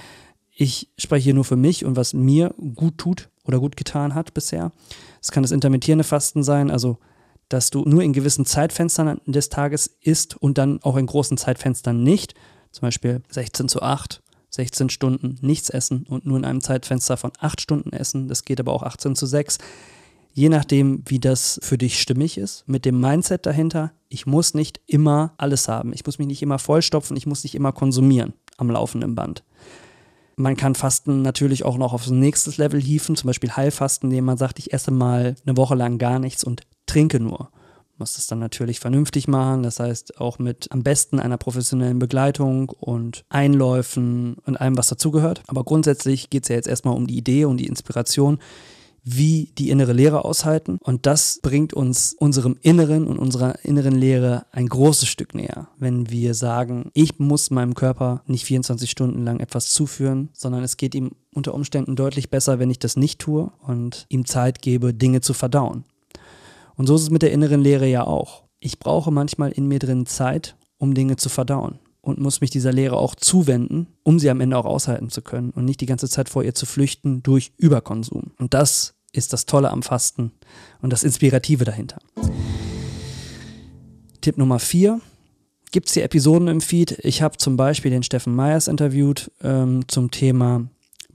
Ich 0.50 0.90
spreche 0.98 1.26
hier 1.26 1.34
nur 1.36 1.46
für 1.46 1.56
mich 1.56 1.86
und 1.86 1.96
was 1.96 2.14
mir 2.14 2.54
gut 2.76 2.98
tut 2.98 3.30
oder 3.46 3.60
gut 3.60 3.78
getan 3.78 4.16
hat 4.16 4.34
bisher. 4.34 4.72
Es 5.22 5.32
kann 5.32 5.44
das 5.44 5.52
intermittierende 5.52 6.04
Fasten 6.04 6.44
sein, 6.44 6.72
also 6.72 6.98
dass 7.48 7.70
du 7.70 7.84
nur 7.84 8.04
in 8.04 8.14
gewissen 8.14 8.46
Zeitfenstern 8.46 9.22
des 9.26 9.50
Tages 9.50 9.98
isst 10.02 10.36
und 10.36 10.58
dann 10.58 10.82
auch 10.84 10.98
in 10.98 11.06
großen 11.06 11.38
Zeitfenstern 11.38 12.04
nicht. 12.04 12.34
Zum 12.72 12.82
Beispiel 12.82 13.22
16 13.30 13.70
zu 13.70 13.82
8, 13.82 14.22
16 14.52 14.90
Stunden 14.90 15.38
nichts 15.42 15.70
essen 15.70 16.06
und 16.08 16.26
nur 16.26 16.38
in 16.38 16.46
einem 16.46 16.62
Zeitfenster 16.62 17.18
von 17.18 17.32
8 17.40 17.62
Stunden 17.62 17.94
essen. 17.94 18.28
Das 18.28 18.46
geht 18.46 18.60
aber 18.60 18.74
auch 18.74 18.84
18 18.84 19.16
zu 19.16 19.26
6. 19.26 19.58
Je 20.34 20.50
nachdem, 20.50 21.04
wie 21.06 21.20
das 21.20 21.60
für 21.64 21.78
dich 21.78 22.00
stimmig 22.00 22.38
ist, 22.38 22.64
mit 22.68 22.86
dem 22.86 23.00
Mindset 23.00 23.46
dahinter, 23.46 23.92
ich 24.10 24.26
muss 24.26 24.54
nicht 24.54 24.80
immer 24.86 25.34
alles 25.38 25.68
haben. 25.68 25.94
Ich 25.94 26.06
muss 26.06 26.20
mich 26.20 26.28
nicht 26.28 26.42
immer 26.42 26.60
vollstopfen, 26.60 27.18
ich 27.18 27.26
muss 27.26 27.44
nicht 27.44 27.56
immer 27.56 27.72
konsumieren 27.72 28.34
am 28.58 28.70
laufenden 28.70 29.16
Band. 29.16 29.44
Man 30.36 30.56
kann 30.56 30.76
Fasten 30.76 31.22
natürlich 31.22 31.66
auch 31.66 31.78
noch 31.78 31.92
aufs 31.94 32.10
nächste 32.10 32.52
Level 32.62 32.82
hieven, 32.82 33.16
zum 33.16 33.28
Beispiel 33.28 33.52
Heilfasten, 33.52 34.10
indem 34.10 34.26
man 34.26 34.38
sagt, 34.38 34.60
ich 34.60 34.72
esse 34.72 34.92
mal 34.92 35.36
eine 35.46 35.58
Woche 35.58 35.76
lang 35.76 35.98
gar 35.98 36.20
nichts 36.20 36.44
und 36.44 36.62
trinke 36.86 37.20
nur. 37.20 37.52
Muss 38.00 38.14
das 38.14 38.28
dann 38.28 38.40
natürlich 38.40 38.80
vernünftig 38.80 39.28
machen, 39.28 39.62
das 39.62 39.80
heißt 39.80 40.20
auch 40.22 40.40
mit 40.40 40.72
am 40.72 40.84
besten 40.84 41.20
einer 41.20 41.38
professionellen 41.38 42.00
Begleitung 42.00 42.70
und 42.70 43.26
Einläufen 43.28 44.38
und 44.46 44.56
allem, 44.56 44.78
was 44.78 44.88
dazugehört. 44.88 45.44
Aber 45.48 45.66
grundsätzlich 45.66 46.30
geht 46.30 46.44
es 46.44 46.50
ja 46.50 46.56
jetzt 46.56 46.70
erstmal 46.70 46.96
um 46.96 47.08
die 47.08 47.18
Idee 47.18 47.44
und 47.44 47.58
die 47.58 47.68
Inspiration, 47.68 48.40
wie 49.04 49.52
die 49.58 49.70
innere 49.70 49.94
Lehre 49.94 50.24
aushalten. 50.24 50.78
Und 50.82 51.06
das 51.06 51.40
bringt 51.42 51.74
uns 51.74 52.16
unserem 52.18 52.58
Inneren 52.62 53.08
und 53.08 53.20
unserer 53.20 53.64
inneren 53.66 53.96
Lehre 53.96 54.46
ein 54.52 54.68
großes 54.68 55.10
Stück 55.10 55.34
näher, 55.34 55.68
wenn 55.78 56.10
wir 56.10 56.34
sagen, 56.34 56.92
ich 56.94 57.20
muss 57.20 57.52
meinem 57.52 57.74
Körper 57.74 58.24
nicht 58.28 58.46
24 58.46 58.90
Stunden 58.90 59.26
lang 59.26 59.40
etwas 59.40 59.72
zuführen, 59.72 60.30
sondern 60.34 60.64
es 60.64 60.78
geht 60.78 60.96
ihm 60.96 61.12
unter 61.34 61.54
Umständen 61.54 61.96
deutlich 61.96 62.30
besser, 62.30 62.60
wenn 62.60 62.70
ich 62.70 62.80
das 62.80 62.96
nicht 62.96 63.20
tue 63.20 63.52
und 63.66 64.06
ihm 64.10 64.26
Zeit 64.26 64.62
gebe, 64.62 64.94
Dinge 64.94 65.22
zu 65.22 65.34
verdauen. 65.34 65.84
Und 66.80 66.88
so 66.88 66.96
ist 66.96 67.02
es 67.02 67.10
mit 67.10 67.24
der 67.24 67.34
inneren 67.34 67.60
Lehre 67.60 67.88
ja 67.88 68.08
auch. 68.08 68.46
Ich 68.62 68.80
brauche 68.80 69.12
manchmal 69.12 69.52
in 69.52 69.68
mir 69.68 69.80
drin 69.80 70.06
Zeit, 70.06 70.56
um 70.78 70.94
Dinge 70.94 71.18
zu 71.18 71.28
verdauen 71.28 71.80
und 72.00 72.20
muss 72.20 72.40
mich 72.40 72.52
dieser 72.52 72.72
Lehre 72.72 72.96
auch 72.96 73.16
zuwenden, 73.16 73.88
um 74.04 74.18
sie 74.18 74.30
am 74.30 74.40
Ende 74.40 74.58
auch 74.58 74.64
aushalten 74.64 75.10
zu 75.10 75.22
können 75.22 75.50
und 75.50 75.66
nicht 75.66 75.82
die 75.82 75.86
ganze 75.86 76.08
Zeit 76.08 76.30
vor 76.30 76.42
ihr 76.42 76.56
zu 76.56 76.66
flüchten 76.66 77.22
durch 77.22 77.52
Überkonsum. 77.58 78.32
Und 78.40 78.54
das 78.54 78.94
ist 79.12 79.34
das 79.34 79.46
Tolle 79.46 79.72
am 79.72 79.84
Fasten 79.84 80.32
und 80.82 80.94
das 80.94 81.04
Inspirative 81.04 81.66
dahinter. 81.66 82.00
Tipp 84.22 84.38
Nummer 84.38 84.60
vier. 84.60 85.02
Gibt 85.74 85.90
es 85.90 85.96
hier 85.96 86.06
Episoden 86.06 86.48
im 86.48 86.62
Feed? 86.62 86.98
Ich 87.04 87.22
habe 87.22 87.36
zum 87.36 87.58
Beispiel 87.58 87.92
den 87.92 88.04
Steffen 88.04 88.34
Meyers 88.34 88.70
interviewt 88.70 89.34
ähm, 89.44 89.86
zum 89.90 90.12
Thema 90.12 90.70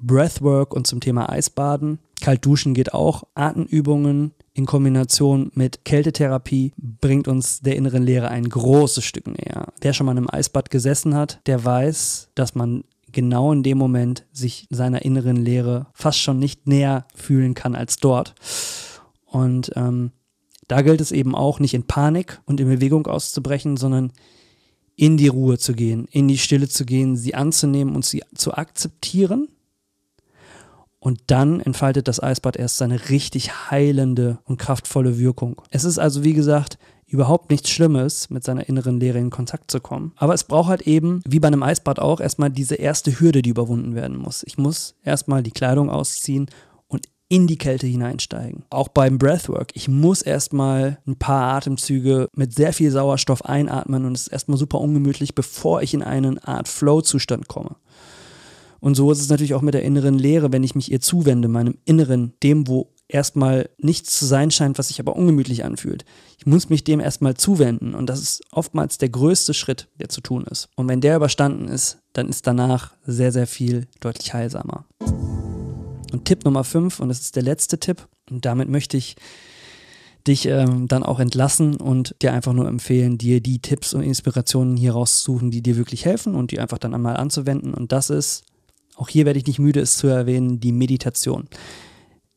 Breathwork 0.07 0.75
und 0.75 0.87
zum 0.87 1.01
Thema 1.01 1.31
Eisbaden. 1.31 1.99
Kaltduschen 2.21 2.75
geht 2.75 2.95
auch. 2.95 3.25
Atemübungen 3.35 4.33
in 4.53 4.67
Kombination 4.67 5.51
mit 5.55 5.85
Kältetherapie 5.85 6.73
bringt 6.77 7.29
uns 7.29 7.61
der 7.61 7.77
inneren 7.77 8.03
Lehre 8.03 8.29
ein 8.29 8.49
großes 8.49 9.05
Stück 9.05 9.27
näher. 9.27 9.73
Wer 9.81 9.93
schon 9.93 10.07
mal 10.07 10.13
einem 10.13 10.31
Eisbad 10.31 10.71
gesessen 10.71 11.15
hat, 11.15 11.41
der 11.47 11.65
weiß, 11.65 12.31
dass 12.35 12.55
man 12.55 12.85
genau 13.13 13.53
in 13.53 13.63
dem 13.63 13.79
Moment 13.79 14.25
sich 14.33 14.67
seiner 14.71 15.03
inneren 15.03 15.37
Lehre 15.37 15.87
fast 15.95 16.19
schon 16.19 16.39
nicht 16.39 16.67
näher 16.67 17.07
fühlen 17.15 17.55
kann 17.55 17.75
als 17.75 17.97
dort. 17.97 18.35
Und 19.27 19.73
ähm, 19.77 20.13
da 20.69 20.83
gilt 20.83 21.01
es 21.01 21.13
eben 21.13 21.35
auch, 21.35 21.61
nicht 21.61 21.75
in 21.75 21.87
Panik 21.87 22.41
und 22.45 22.61
in 22.61 22.69
Bewegung 22.69 23.07
auszubrechen, 23.07 23.77
sondern 23.77 24.13
in 24.97 25.17
die 25.17 25.29
Ruhe 25.29 25.59
zu 25.59 25.75
gehen, 25.75 26.07
in 26.11 26.29
die 26.29 26.39
Stille 26.39 26.69
zu 26.69 26.85
gehen, 26.85 27.17
sie 27.17 27.35
anzunehmen 27.35 27.95
und 27.97 28.05
sie 28.05 28.23
zu 28.35 28.55
akzeptieren. 28.55 29.49
Und 31.05 31.21
dann 31.27 31.61
entfaltet 31.61 32.09
das 32.09 32.23
Eisbad 32.23 32.57
erst 32.57 32.79
seine 32.79 33.11
richtig 33.11 33.71
heilende 33.71 34.39
und 34.45 34.57
kraftvolle 34.57 35.19
Wirkung. 35.19 35.61
Es 35.69 35.85
ist 35.85 35.99
also, 35.99 36.25
wie 36.25 36.33
gesagt, 36.33 36.79
überhaupt 37.07 37.51
nichts 37.51 37.69
Schlimmes, 37.69 38.31
mit 38.31 38.43
seiner 38.43 38.71
inneren 38.71 38.99
Leere 38.99 39.19
in 39.19 39.29
Kontakt 39.29 39.71
zu 39.71 39.81
kommen. 39.81 40.13
Aber 40.17 40.33
es 40.33 40.45
braucht 40.45 40.71
halt 40.71 40.81
eben, 40.87 41.21
wie 41.27 41.41
bei 41.41 41.49
einem 41.49 41.63
Eisbad 41.63 41.99
auch, 41.99 42.21
erstmal 42.21 42.49
diese 42.49 42.77
erste 42.77 43.21
Hürde, 43.21 43.43
die 43.43 43.51
überwunden 43.51 43.95
werden 43.95 44.17
muss. 44.17 44.45
Ich 44.47 44.57
muss 44.57 44.95
erstmal 45.05 45.43
die 45.43 45.51
Kleidung 45.51 45.91
ausziehen 45.91 46.49
und 46.89 47.07
in 47.29 47.47
die 47.49 47.59
Kälte 47.59 47.87
hineinsteigen. 47.87 48.65
Auch 48.71 48.89
beim 48.89 49.19
Breathwork. 49.19 49.73
Ich 49.75 49.89
muss 49.89 50.23
erstmal 50.23 51.01
ein 51.07 51.17
paar 51.17 51.55
Atemzüge 51.55 52.29
mit 52.35 52.55
sehr 52.55 52.73
viel 52.73 52.91
Sauerstoff 52.91 53.45
einatmen 53.45 54.07
und 54.07 54.15
es 54.15 54.23
ist 54.23 54.33
erstmal 54.33 54.57
super 54.57 54.81
ungemütlich, 54.81 55.35
bevor 55.35 55.83
ich 55.83 55.93
in 55.93 56.03
eine 56.03 56.37
Art 56.49 56.67
Flow-Zustand 56.67 57.47
komme. 57.47 57.77
Und 58.85 58.97
so 58.97 59.11
ist 59.11 59.21
es 59.23 59.31
natürlich 59.31 59.55
auch 59.55 59.63
mit 59.63 59.73
der 59.73 59.83
inneren 59.83 60.19
Leere, 60.19 60.53
wenn 60.53 60.63
ich 60.63 60.75
mich 60.75 60.93
ihr 60.93 61.01
zuwende, 61.01 61.49
meinem 61.49 61.79
Inneren, 61.87 62.35
dem, 62.43 62.69
wo 62.69 62.93
erstmal 63.09 63.71
nichts 63.79 64.19
zu 64.19 64.27
sein 64.27 64.51
scheint, 64.51 64.77
was 64.77 64.89
sich 64.89 65.01
aber 65.01 65.17
ungemütlich 65.17 65.65
anfühlt. 65.65 66.05
Ich 66.37 66.45
muss 66.45 66.69
mich 66.69 66.85
dem 66.85 67.01
erstmal 67.01 67.33
zuwenden 67.33 67.95
und 67.95 68.11
das 68.11 68.21
ist 68.21 68.43
oftmals 68.53 68.99
der 68.99 69.09
größte 69.09 69.55
Schritt, 69.55 69.89
der 69.99 70.11
zu 70.11 70.21
tun 70.21 70.45
ist. 70.45 70.69
Und 70.77 70.87
wenn 70.87 71.01
der 71.01 71.17
überstanden 71.17 71.67
ist, 71.67 71.97
dann 72.13 72.29
ist 72.29 72.47
danach 72.47 72.93
sehr, 73.07 73.33
sehr 73.33 73.47
viel 73.47 73.87
deutlich 74.01 74.35
heilsamer. 74.35 74.85
Und 76.13 76.27
Tipp 76.27 76.45
Nummer 76.45 76.63
5, 76.63 77.01
und 77.01 77.09
das 77.09 77.21
ist 77.21 77.37
der 77.37 77.43
letzte 77.43 77.81
Tipp, 77.81 78.07
und 78.31 78.45
damit 78.45 78.69
möchte 78.69 78.99
ich 78.99 79.17
dich 80.27 80.45
ähm, 80.45 80.89
dann 80.89 81.05
auch 81.05 81.21
entlassen 81.21 81.77
und 81.77 82.17
dir 82.21 82.35
einfach 82.35 82.53
nur 82.53 82.69
empfehlen, 82.69 83.17
dir 83.17 83.41
die 83.41 83.61
Tipps 83.61 83.95
und 83.95 84.03
Inspirationen 84.03 84.77
hier 84.77 84.93
rauszusuchen, 84.93 85.51
die 85.51 85.63
dir 85.63 85.79
wirklich 85.79 86.05
helfen 86.05 86.35
und 86.35 86.51
die 86.51 86.61
einfach 86.61 86.77
dann 86.79 86.93
einmal 86.93 87.17
anzuwenden. 87.17 87.73
Und 87.73 87.91
das 87.91 88.11
ist, 88.11 88.45
auch 88.97 89.09
hier 89.09 89.27
werde 89.27 89.39
ich 89.39 89.47
nicht 89.47 89.59
müde, 89.59 89.81
es 89.81 89.97
zu 89.97 90.07
erwähnen, 90.07 90.61
die 90.61 90.73
Meditation. 90.73 91.49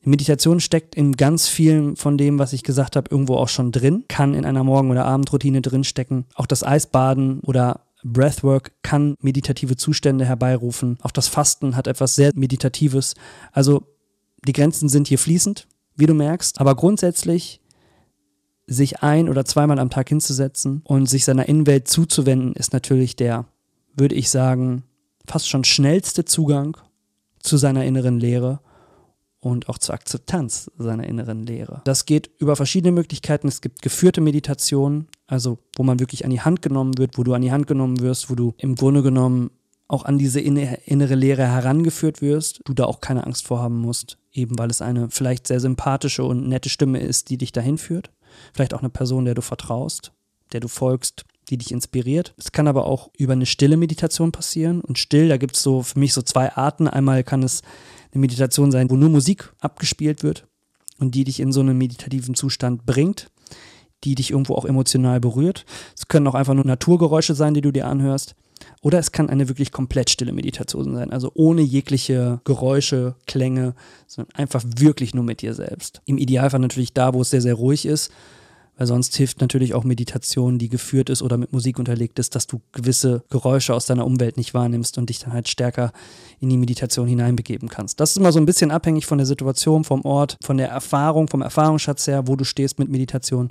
Meditation 0.02 0.60
steckt 0.60 0.96
in 0.96 1.14
ganz 1.14 1.48
vielen 1.48 1.96
von 1.96 2.18
dem, 2.18 2.40
was 2.40 2.54
ich 2.54 2.64
gesagt 2.64 2.96
habe, 2.96 3.10
irgendwo 3.12 3.36
auch 3.36 3.50
schon 3.50 3.72
drin, 3.72 4.06
kann 4.08 4.34
in 4.34 4.46
einer 4.46 4.64
Morgen- 4.64 4.90
oder 4.90 5.06
Abendroutine 5.06 5.62
drinstecken. 5.62 6.26
Auch 6.34 6.46
das 6.46 6.64
Eisbaden 6.64 7.42
oder 7.42 7.82
Breathwork 8.04 8.72
kann 8.84 9.16
meditative 9.22 9.76
Zustände 9.76 10.26
herbeirufen. 10.26 10.98
Auch 11.02 11.12
das 11.12 11.28
Fasten 11.28 11.76
hat 11.76 11.88
etwas 11.88 12.16
sehr 12.16 12.32
Meditatives. 12.36 13.16
Also 13.52 13.84
die 14.48 14.54
Grenzen 14.54 14.88
sind 14.88 15.08
hier 15.08 15.20
fließend, 15.20 15.68
wie 15.96 16.06
du 16.06 16.14
merkst. 16.14 16.62
Aber 16.62 16.76
grundsätzlich 16.76 17.60
sich 18.66 19.02
ein- 19.02 19.30
oder 19.30 19.46
zweimal 19.46 19.80
am 19.80 19.90
Tag 19.90 20.10
hinzusetzen 20.10 20.82
und 20.84 21.08
sich 21.08 21.26
seiner 21.26 21.48
Innenwelt 21.48 21.88
zuzuwenden, 21.88 22.54
ist 22.54 22.74
natürlich 22.74 23.16
der, 23.16 23.46
würde 23.96 24.16
ich 24.16 24.30
sagen, 24.30 24.84
fast 25.28 25.50
schon 25.50 25.64
schnellste 25.64 26.26
Zugang 26.26 26.78
zu 27.40 27.58
seiner 27.58 27.86
inneren 27.86 28.20
Lehre 28.20 28.60
und 29.40 29.70
auch 29.70 29.78
zur 29.78 29.96
Akzeptanz 29.96 30.72
seiner 30.78 31.06
inneren 31.06 31.46
Lehre. 31.46 31.82
Das 31.86 32.06
geht 32.06 32.32
über 32.40 32.56
verschiedene 32.56 32.92
Möglichkeiten. 32.92 33.48
Es 33.48 33.62
gibt 33.62 33.82
geführte 33.82 34.22
Meditationen, 34.22 35.08
also 35.28 35.60
wo 35.76 35.84
man 35.84 36.00
wirklich 36.00 36.26
an 36.26 36.32
die 36.32 36.42
Hand 36.42 36.62
genommen 36.62 36.98
wird, 36.98 37.18
wo 37.18 37.24
du 37.24 37.34
an 37.34 37.42
die 37.42 37.52
Hand 37.52 37.68
genommen 37.68 38.00
wirst, 38.00 38.30
wo 38.30 38.36
du 38.36 38.54
im 38.58 38.76
Grunde 38.76 39.04
genommen 39.04 39.52
auch 39.88 40.04
an 40.04 40.18
diese 40.18 40.42
innere 40.42 41.16
Lehre 41.16 41.48
herangeführt 41.48 42.22
wirst, 42.22 42.62
du 42.66 42.74
da 42.74 42.86
auch 42.86 43.00
keine 43.00 43.26
Angst 43.26 43.48
vorhaben 43.48 43.80
musst, 43.80 44.18
eben 44.34 44.60
weil 44.60 44.70
es 44.70 44.82
eine 44.82 45.10
vielleicht 45.10 45.48
sehr 45.48 45.62
sympathische 45.62 46.26
und 46.26 46.48
nette 46.48 46.70
Stimme 46.70 47.00
ist, 47.00 47.30
die 47.30 47.38
dich 47.38 47.54
dahin 47.54 47.78
führt. 47.78 48.12
Vielleicht 48.54 48.74
auch 48.74 48.82
eine 48.82 48.90
Person, 48.90 49.24
der 49.24 49.34
du 49.34 49.42
vertraust, 49.42 50.12
der 50.52 50.60
du 50.60 50.68
folgst, 50.68 51.24
die 51.50 51.58
dich 51.58 51.72
inspiriert. 51.72 52.34
Es 52.38 52.52
kann 52.52 52.68
aber 52.68 52.86
auch 52.86 53.10
über 53.18 53.34
eine 53.34 53.46
stille 53.46 53.78
Meditation 53.78 54.32
passieren. 54.32 54.82
Und 54.82 55.00
still, 55.00 55.30
da 55.30 55.38
gibt 55.38 55.56
es 55.56 55.64
so 55.64 55.82
für 55.82 56.00
mich 56.00 56.14
so 56.14 56.22
zwei 56.22 56.52
Arten. 56.54 56.88
Einmal 56.88 57.24
kann 57.24 57.44
es 57.44 57.62
eine 58.12 58.22
Meditation 58.22 58.72
sein, 58.72 58.90
wo 58.90 58.96
nur 58.96 59.10
Musik 59.10 59.54
abgespielt 59.60 60.24
wird 60.24 60.48
und 61.00 61.16
die 61.16 61.24
dich 61.24 61.40
in 61.40 61.52
so 61.52 61.62
einen 61.62 61.78
meditativen 61.78 62.36
Zustand 62.36 62.86
bringt, 62.86 63.30
die 64.04 64.16
dich 64.16 64.32
irgendwo 64.32 64.56
auch 64.56 64.66
emotional 64.66 65.20
berührt. 65.20 65.66
Es 65.96 66.08
können 66.08 66.28
auch 66.28 66.36
einfach 66.36 66.54
nur 66.54 66.66
Naturgeräusche 66.66 67.36
sein, 67.36 67.54
die 67.54 67.62
du 67.62 67.72
dir 67.72 67.88
anhörst. 67.88 68.36
Oder 68.82 69.00
es 69.00 69.12
kann 69.12 69.30
eine 69.30 69.48
wirklich 69.48 69.72
komplett 69.72 70.10
stille 70.10 70.32
Meditation 70.32 70.96
sein, 70.96 71.12
also 71.12 71.32
ohne 71.36 71.62
jegliche 71.62 72.42
Geräusche, 72.44 73.16
Klänge, 73.28 73.76
sondern 74.08 74.34
einfach 74.36 74.64
wirklich 74.66 75.14
nur 75.14 75.24
mit 75.24 75.42
dir 75.42 75.54
selbst. 75.54 76.02
Im 76.06 76.18
Idealfall 76.18 76.60
natürlich 76.60 76.94
da, 76.94 77.14
wo 77.14 77.22
es 77.22 77.30
sehr, 77.30 77.42
sehr 77.42 77.54
ruhig 77.54 77.86
ist, 77.86 78.12
weil 78.78 78.88
sonst 78.88 79.16
hilft 79.16 79.42
natürlich 79.42 79.74
auch 79.74 79.84
Meditation, 79.84 80.60
die 80.60 80.70
geführt 80.70 81.10
ist 81.10 81.22
oder 81.22 81.38
mit 81.38 81.52
Musik 81.52 81.80
unterlegt 81.80 82.20
ist, 82.20 82.36
dass 82.36 82.48
du 82.48 82.62
gewisse 82.72 83.24
Geräusche 83.30 83.74
aus 83.74 83.86
deiner 83.86 84.06
Umwelt 84.06 84.38
nicht 84.38 84.54
wahrnimmst 84.54 84.98
und 84.98 85.10
dich 85.10 85.20
dann 85.20 85.34
halt 85.34 85.48
stärker 85.48 85.92
in 86.40 86.50
die 86.50 86.58
Meditation 86.58 87.08
hineinbegeben 87.08 87.70
kannst. 87.70 88.00
Das 88.00 88.12
ist 88.12 88.18
immer 88.18 88.32
so 88.32 88.40
ein 88.40 88.46
bisschen 88.46 88.72
abhängig 88.72 89.06
von 89.06 89.18
der 89.18 89.28
Situation, 89.28 89.84
vom 89.84 90.06
Ort, 90.06 90.38
von 90.44 90.58
der 90.58 90.70
Erfahrung, 90.70 91.28
vom 91.28 91.42
Erfahrungsschatz 91.42 92.08
her, 92.08 92.28
wo 92.28 92.36
du 92.36 92.44
stehst 92.44 92.80
mit 92.80 92.90
Meditation. 92.90 93.50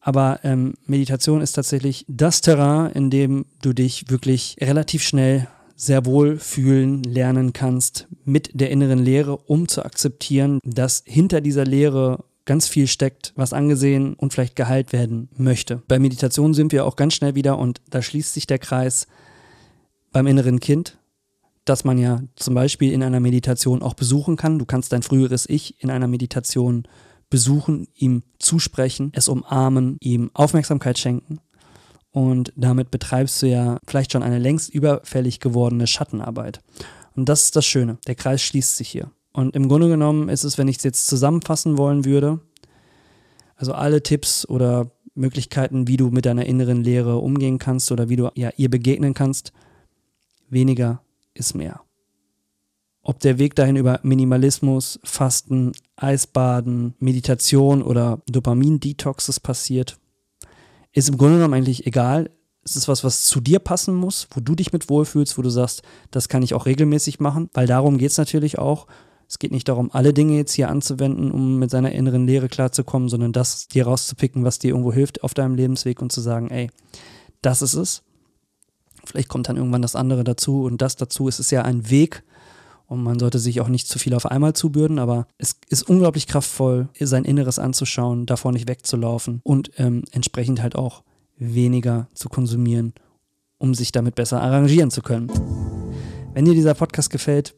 Aber 0.00 0.40
ähm, 0.44 0.74
Meditation 0.86 1.40
ist 1.40 1.52
tatsächlich 1.52 2.04
das 2.08 2.42
Terrain, 2.42 2.92
in 2.92 3.08
dem 3.08 3.46
du 3.62 3.72
dich 3.72 4.10
wirklich 4.10 4.56
relativ 4.60 5.02
schnell 5.02 5.48
sehr 5.76 6.04
wohl 6.04 6.38
fühlen 6.38 7.02
lernen 7.02 7.52
kannst 7.52 8.06
mit 8.24 8.50
der 8.52 8.70
inneren 8.70 8.98
Lehre, 8.98 9.36
um 9.36 9.66
zu 9.66 9.84
akzeptieren, 9.84 10.60
dass 10.62 11.02
hinter 11.06 11.40
dieser 11.40 11.64
Lehre 11.64 12.24
ganz 12.44 12.68
viel 12.68 12.86
steckt, 12.86 13.32
was 13.36 13.52
angesehen 13.52 14.14
und 14.14 14.32
vielleicht 14.32 14.56
geheilt 14.56 14.92
werden 14.92 15.28
möchte. 15.36 15.82
Bei 15.88 15.98
Meditation 15.98 16.54
sind 16.54 16.72
wir 16.72 16.84
auch 16.84 16.96
ganz 16.96 17.14
schnell 17.14 17.34
wieder 17.34 17.58
und 17.58 17.80
da 17.90 18.02
schließt 18.02 18.34
sich 18.34 18.46
der 18.46 18.58
Kreis 18.58 19.06
beim 20.12 20.26
inneren 20.26 20.60
Kind, 20.60 20.98
das 21.64 21.84
man 21.84 21.98
ja 21.98 22.22
zum 22.36 22.54
Beispiel 22.54 22.92
in 22.92 23.02
einer 23.02 23.20
Meditation 23.20 23.82
auch 23.82 23.94
besuchen 23.94 24.36
kann. 24.36 24.58
Du 24.58 24.66
kannst 24.66 24.92
dein 24.92 25.02
früheres 25.02 25.48
Ich 25.48 25.82
in 25.82 25.90
einer 25.90 26.06
Meditation 26.06 26.86
besuchen, 27.30 27.88
ihm 27.94 28.22
zusprechen, 28.38 29.10
es 29.14 29.28
umarmen, 29.28 29.96
ihm 30.00 30.30
Aufmerksamkeit 30.34 30.98
schenken. 30.98 31.40
Und 32.12 32.52
damit 32.54 32.92
betreibst 32.92 33.42
du 33.42 33.46
ja 33.46 33.78
vielleicht 33.86 34.12
schon 34.12 34.22
eine 34.22 34.38
längst 34.38 34.72
überfällig 34.72 35.40
gewordene 35.40 35.88
Schattenarbeit. 35.88 36.60
Und 37.16 37.28
das 37.28 37.44
ist 37.44 37.56
das 37.56 37.66
Schöne. 37.66 37.98
Der 38.06 38.14
Kreis 38.14 38.40
schließt 38.42 38.76
sich 38.76 38.88
hier. 38.88 39.10
Und 39.34 39.56
im 39.56 39.68
Grunde 39.68 39.88
genommen 39.88 40.28
ist 40.28 40.44
es, 40.44 40.58
wenn 40.58 40.68
ich 40.68 40.78
es 40.78 40.84
jetzt 40.84 41.08
zusammenfassen 41.08 41.76
wollen 41.76 42.04
würde, 42.04 42.40
also 43.56 43.72
alle 43.72 44.00
Tipps 44.00 44.48
oder 44.48 44.92
Möglichkeiten, 45.16 45.88
wie 45.88 45.96
du 45.96 46.10
mit 46.10 46.24
deiner 46.24 46.46
inneren 46.46 46.84
Lehre 46.84 47.18
umgehen 47.18 47.58
kannst 47.58 47.90
oder 47.90 48.08
wie 48.08 48.16
du 48.16 48.30
ja, 48.36 48.50
ihr 48.56 48.70
begegnen 48.70 49.12
kannst, 49.12 49.52
weniger 50.48 51.02
ist 51.34 51.54
mehr. 51.54 51.80
Ob 53.02 53.18
der 53.18 53.38
Weg 53.38 53.56
dahin 53.56 53.74
über 53.74 53.98
Minimalismus, 54.04 55.00
Fasten, 55.02 55.72
Eisbaden, 55.96 56.94
Meditation 57.00 57.82
oder 57.82 58.22
Dopamin-Detoxes 58.30 59.40
passiert, 59.40 59.98
ist 60.92 61.08
im 61.08 61.18
Grunde 61.18 61.36
genommen 61.36 61.54
eigentlich 61.54 61.86
egal. 61.88 62.30
Es 62.62 62.76
ist 62.76 62.86
was, 62.86 63.02
was 63.02 63.24
zu 63.24 63.40
dir 63.40 63.58
passen 63.58 63.96
muss, 63.96 64.28
wo 64.30 64.40
du 64.40 64.54
dich 64.54 64.72
mit 64.72 64.88
wohlfühlst, 64.88 65.36
wo 65.36 65.42
du 65.42 65.50
sagst, 65.50 65.82
das 66.12 66.28
kann 66.28 66.44
ich 66.44 66.54
auch 66.54 66.66
regelmäßig 66.66 67.18
machen, 67.18 67.50
weil 67.52 67.66
darum 67.66 67.98
geht 67.98 68.12
es 68.12 68.18
natürlich 68.18 68.58
auch. 68.58 68.86
Es 69.28 69.38
geht 69.38 69.52
nicht 69.52 69.68
darum, 69.68 69.90
alle 69.92 70.12
Dinge 70.12 70.36
jetzt 70.36 70.52
hier 70.52 70.68
anzuwenden, 70.68 71.30
um 71.30 71.58
mit 71.58 71.70
seiner 71.70 71.92
inneren 71.92 72.26
Lehre 72.26 72.48
klarzukommen, 72.48 73.08
sondern 73.08 73.32
das 73.32 73.68
dir 73.68 73.86
rauszupicken, 73.86 74.44
was 74.44 74.58
dir 74.58 74.68
irgendwo 74.68 74.92
hilft 74.92 75.22
auf 75.22 75.34
deinem 75.34 75.54
Lebensweg 75.54 76.02
und 76.02 76.12
zu 76.12 76.20
sagen, 76.20 76.50
ey, 76.50 76.70
das 77.42 77.62
ist 77.62 77.74
es. 77.74 78.02
Vielleicht 79.04 79.28
kommt 79.28 79.48
dann 79.48 79.56
irgendwann 79.56 79.82
das 79.82 79.96
andere 79.96 80.24
dazu 80.24 80.64
und 80.64 80.80
das 80.80 80.96
dazu. 80.96 81.28
Es 81.28 81.38
ist 81.38 81.50
ja 81.50 81.62
ein 81.62 81.90
Weg 81.90 82.22
und 82.86 83.02
man 83.02 83.18
sollte 83.18 83.38
sich 83.38 83.60
auch 83.60 83.68
nicht 83.68 83.88
zu 83.88 83.98
viel 83.98 84.14
auf 84.14 84.26
einmal 84.26 84.52
zubürden, 84.52 84.98
aber 84.98 85.26
es 85.38 85.56
ist 85.68 85.88
unglaublich 85.88 86.26
kraftvoll, 86.26 86.88
sein 87.00 87.24
Inneres 87.24 87.58
anzuschauen, 87.58 88.26
davor 88.26 88.52
nicht 88.52 88.68
wegzulaufen 88.68 89.40
und 89.42 89.70
ähm, 89.78 90.04
entsprechend 90.12 90.62
halt 90.62 90.76
auch 90.76 91.02
weniger 91.36 92.08
zu 92.14 92.28
konsumieren, 92.28 92.92
um 93.58 93.74
sich 93.74 93.92
damit 93.92 94.14
besser 94.14 94.40
arrangieren 94.40 94.90
zu 94.90 95.02
können. 95.02 95.30
Wenn 96.32 96.44
dir 96.44 96.54
dieser 96.54 96.74
Podcast 96.74 97.10
gefällt, 97.10 97.54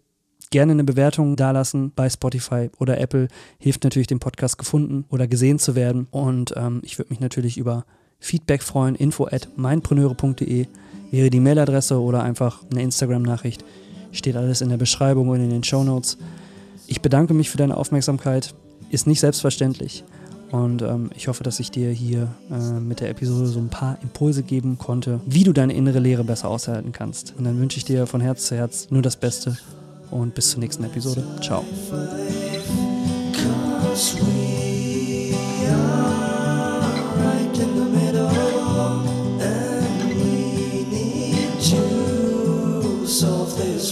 gerne 0.50 0.72
eine 0.72 0.84
Bewertung 0.84 1.36
dalassen 1.36 1.92
bei 1.94 2.08
Spotify 2.08 2.70
oder 2.78 3.00
Apple. 3.00 3.28
Hilft 3.58 3.84
natürlich, 3.84 4.06
den 4.06 4.20
Podcast 4.20 4.58
gefunden 4.58 5.04
oder 5.10 5.26
gesehen 5.26 5.58
zu 5.58 5.74
werden. 5.74 6.06
Und 6.10 6.54
ähm, 6.56 6.80
ich 6.84 6.98
würde 6.98 7.10
mich 7.10 7.20
natürlich 7.20 7.58
über 7.58 7.84
Feedback 8.18 8.62
freuen. 8.62 8.94
Info 8.94 9.26
at 9.26 9.48
meinpreneure.de 9.56 10.66
wäre 11.10 11.30
die 11.30 11.40
Mailadresse 11.40 12.00
oder 12.00 12.22
einfach 12.22 12.62
eine 12.70 12.82
Instagram-Nachricht. 12.82 13.64
Steht 14.12 14.36
alles 14.36 14.60
in 14.60 14.68
der 14.68 14.76
Beschreibung 14.76 15.28
und 15.28 15.40
in 15.40 15.50
den 15.50 15.64
Show 15.64 15.84
Notes. 15.84 16.18
Ich 16.86 17.02
bedanke 17.02 17.34
mich 17.34 17.50
für 17.50 17.58
deine 17.58 17.76
Aufmerksamkeit. 17.76 18.54
Ist 18.90 19.06
nicht 19.06 19.20
selbstverständlich. 19.20 20.04
Und 20.52 20.82
ähm, 20.82 21.10
ich 21.16 21.26
hoffe, 21.26 21.42
dass 21.42 21.58
ich 21.58 21.72
dir 21.72 21.90
hier 21.90 22.32
äh, 22.50 22.80
mit 22.80 23.00
der 23.00 23.10
Episode 23.10 23.46
so 23.46 23.58
ein 23.58 23.68
paar 23.68 23.98
Impulse 24.02 24.44
geben 24.44 24.78
konnte, 24.78 25.20
wie 25.26 25.42
du 25.42 25.52
deine 25.52 25.74
innere 25.74 25.98
Lehre 25.98 26.22
besser 26.22 26.48
aushalten 26.48 26.92
kannst. 26.92 27.34
Und 27.36 27.44
dann 27.44 27.58
wünsche 27.58 27.78
ich 27.78 27.84
dir 27.84 28.06
von 28.06 28.20
Herz 28.20 28.46
zu 28.46 28.54
Herz 28.54 28.88
nur 28.90 29.02
das 29.02 29.16
Beste 29.16 29.58
und 30.10 30.34
bis 30.34 30.50
zur 30.50 30.60
nächsten 30.60 30.84
Episode. 30.84 31.24
Ciao. 31.40 31.64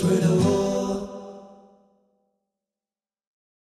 riddle 0.04 0.63